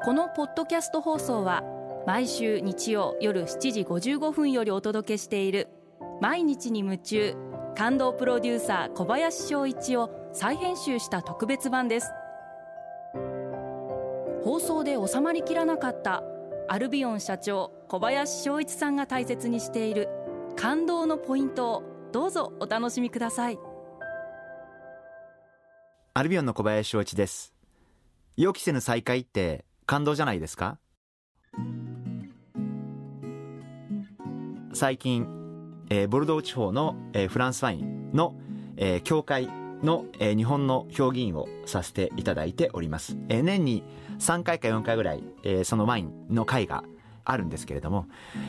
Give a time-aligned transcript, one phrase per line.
[0.00, 1.64] このポッドキャスト放送は
[2.06, 5.66] 毎週日曜夜7時55分よりお届けしている
[6.20, 7.34] 毎日に夢中
[7.76, 12.12] 感動プロデューサー小林翔一を再編集した特別版です。
[14.44, 16.22] 放送で収まりきらなかった
[16.68, 20.08] アルビオン社長小林翔一さんが大切にしている
[20.56, 23.58] 感動のポイントをどうぞお楽しみください。
[26.14, 27.52] アルビオンの小林翔一です。
[28.36, 30.76] 予期せぬ再会って感動じゃないですか？
[34.74, 35.26] 最近、
[35.88, 38.34] えーボルドー地方の、えーフランスワインの、
[38.76, 39.48] えー協会
[39.82, 43.82] の、えー日本の評議員をさせていただいております、えー年に
[44.18, 46.84] 3回か4回ぐらい、えーそのワインの会が
[47.24, 48.08] あるんですけれども、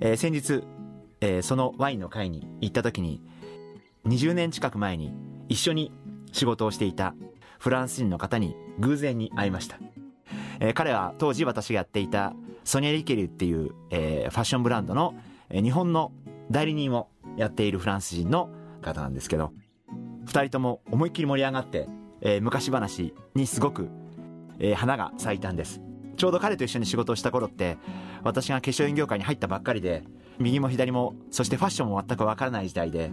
[0.00, 0.64] えー先日、
[1.20, 3.22] えーそのワインの会に行った時に
[4.04, 5.12] 20年近く前に
[5.48, 5.92] 一緒に
[6.32, 7.14] 仕事をしていた
[7.60, 9.78] フランス人の方に偶然に会いました、
[10.60, 15.14] えー彼は当時私がやっていたソニア・リケリュっていう、えーファッションブランドの、
[15.48, 16.12] えー日本の
[16.50, 18.50] 代理人をやっているフランス人の
[18.82, 19.52] 方なんですけど
[20.26, 21.88] 二人とも思いっきり盛り上がって、
[22.20, 23.88] えー昔話にすごく、
[24.58, 25.80] えー花が咲いたんです。
[26.16, 27.78] ちょうど彼と一緒に仕事をした頃って
[28.22, 30.04] 私が化粧品業界に入ったばっかりで
[30.38, 33.10] 右も左もそしてファッションも全くわからない時代で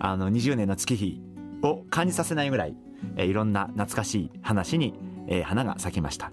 [0.00, 1.22] あの20年の月日
[1.62, 2.74] を感じさせないぐらい、
[3.14, 4.94] えーいろんな懐かしい話に、
[5.28, 6.32] えー花が咲きました。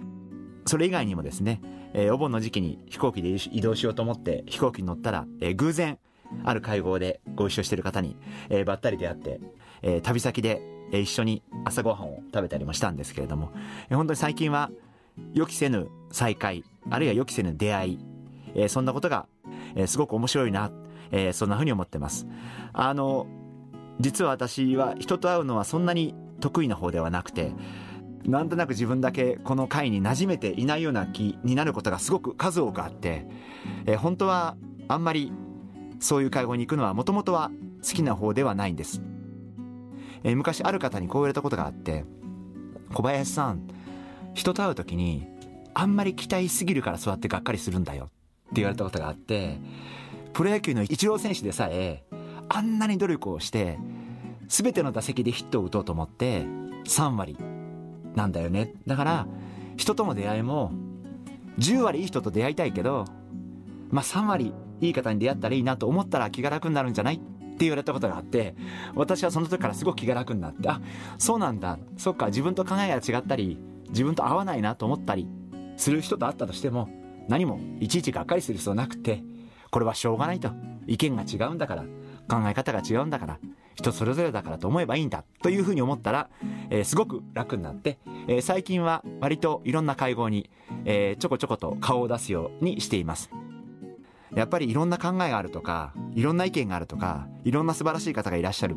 [0.68, 1.62] それ以外にもですね、
[1.94, 5.98] えーお盆の時期に飛行機で移動しようと思って飛行機に乗ったら、えー偶然
[6.44, 8.16] ある会合でご一緒している方に、
[8.50, 9.40] えーばったり出会って、
[9.82, 13.52] えー旅先で、えー一緒に朝ごはんを食べたりもしたんですけれども、
[13.90, 14.70] えー本当に最近は
[15.34, 18.00] 予期せぬ再会あるいは予期せぬ出会い、
[18.56, 19.26] えーそんなことが、
[19.76, 20.72] えーすごく面白いな、
[21.12, 22.28] えーそんなふうに思ってます。
[22.74, 23.28] あの
[24.00, 27.52] 実は私は人と会うのはそんなに得意な方ではなくて
[28.26, 33.26] なんとなく自分だけこの会に馴染めていないような気になることがすごく数多くあって、
[33.86, 34.58] えー本当は
[34.90, 35.32] あんまり
[36.00, 37.52] そういう会合に行くのはもともとは
[37.84, 39.02] 好きな方ではないんです、
[40.24, 42.06] えー昔ある方にこう言われたことがあって
[42.94, 43.68] 小林さん
[44.34, 45.28] 人と会う時に
[45.74, 48.14] あんまり期待すぎるから座ってがっかりするんだよって
[48.56, 49.60] 言われたことがあって
[50.34, 52.04] プロ野球のイチロー選手でさえ
[52.50, 53.78] あんなに努力をして
[54.48, 56.44] 全ての打席でヒットを打とうと思って
[56.86, 57.57] 3割。
[58.18, 58.74] なんだよね。
[58.88, 59.28] だから
[59.78, 60.72] 人との出会いも
[61.60, 63.06] 10割いい人と出会いたいけど
[63.92, 67.16] まあ3割いい方に出会ったらいいなと思ったら気が楽になるんじゃない？
[67.16, 68.56] って言われたことがあって
[68.96, 70.82] 私はその時からすごく気が楽になってあ
[71.18, 71.78] そうなんだ。
[71.98, 75.28] そっか自分と考えが違ったり自分と合わないなと思ったり
[75.78, 76.90] する人と会ったとしても
[77.30, 79.24] 何もいちいちがっかりする必要なくて
[79.70, 80.50] これはしょうがないと。
[80.88, 81.84] 意見が違うんだから
[82.30, 83.40] 考え方が違うんだから
[83.76, 85.24] 人それぞれだからと思えばいいんだ。
[85.44, 86.30] というふうに思ったら、
[86.70, 87.98] えーすごく楽になって、
[88.28, 90.50] えー最近は割といろんな会合に、
[90.86, 93.30] えーちょこちょこと顔を出すようにしています。
[94.36, 98.76] やっぱりいろんな考えがあるとかいろんな意見があるとかいろんな素晴らしい方がいらっしゃる。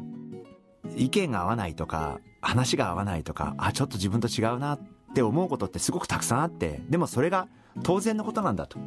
[0.96, 4.80] 意見が合わないとか話が合わないとかあちょっと自分と違うなっ
[5.14, 7.48] て思うことってすごくたくさんあってでもそれが
[7.82, 8.78] 当然のことなんだと。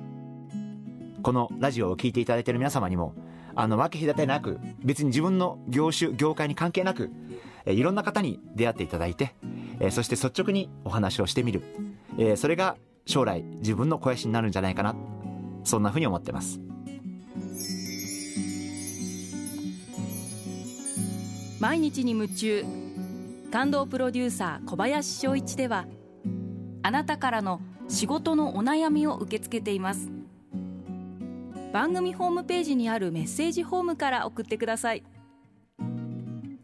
[1.22, 3.14] このラジオを聴いていただいている皆様にも
[3.56, 7.12] あの分け隔てなく別に自分の業種業界に関係なく
[7.66, 9.36] えいろんな方に出会っていただいて、
[9.80, 11.64] えそして率直にお話をしてみる、
[12.18, 14.96] えそれが将来自分の肥やしになるんじゃないかな。
[15.64, 16.60] そんなふうに思ってます。
[21.60, 22.66] 毎日に夢中。
[23.54, 25.86] 感動プロデューサー小林翔一では
[26.82, 30.10] あなたからの仕事のお悩みを受け付けています。
[31.72, 35.04] 番組ホームページにあるメッセージホームから送ってください。